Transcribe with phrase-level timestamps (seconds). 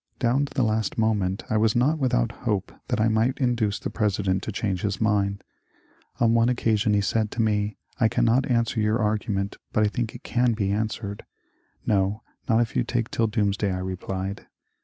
[0.17, 3.91] Down to the last moment I was not without hope that I might induce the
[3.91, 5.43] President to change his mind.
[6.19, 8.79] On one SUMNER COMPLAINS OF INJUSTICE 91 occasion he said to me, ^^I cannot answer
[8.79, 11.23] your argament, but I think it can be answered."
[11.83, 14.47] ^' No, not if you toke till Doomsday/' I replied.